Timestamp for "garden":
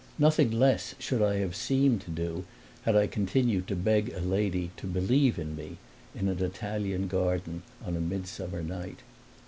7.07-7.61